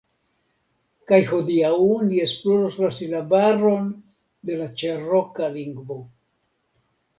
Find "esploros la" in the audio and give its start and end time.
2.23-2.89